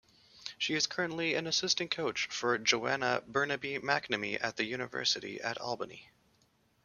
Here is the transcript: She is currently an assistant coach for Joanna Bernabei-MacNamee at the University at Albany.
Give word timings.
She 0.57 0.73
is 0.73 0.87
currently 0.87 1.35
an 1.35 1.45
assistant 1.45 1.91
coach 1.91 2.25
for 2.31 2.57
Joanna 2.57 3.21
Bernabei-MacNamee 3.29 4.43
at 4.43 4.57
the 4.57 4.65
University 4.65 5.39
at 5.39 5.59
Albany. 5.59 6.09